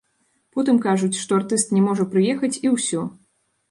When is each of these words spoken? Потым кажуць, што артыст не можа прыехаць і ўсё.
Потым 0.55 0.79
кажуць, 0.85 1.11
што 1.21 1.39
артыст 1.43 1.77
не 1.79 1.87
можа 1.91 2.11
прыехаць 2.17 2.55
і 2.65 2.77
ўсё. 2.77 3.09